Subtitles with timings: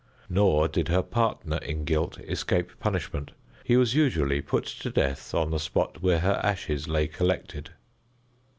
[0.29, 5.51] Nor did her partner in guilt escape punishment; he was usually put to death on
[5.51, 7.69] the spot where her ashes lay collected.